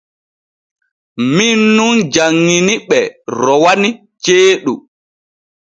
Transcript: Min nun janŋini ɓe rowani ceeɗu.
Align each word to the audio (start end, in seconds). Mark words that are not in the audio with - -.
Min 1.35 1.59
nun 1.75 1.97
janŋini 2.13 2.75
ɓe 2.87 2.99
rowani 3.41 3.89
ceeɗu. 4.23 4.73